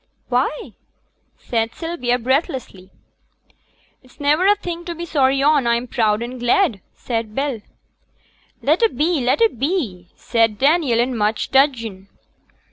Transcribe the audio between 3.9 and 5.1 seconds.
'It's niver a thing to be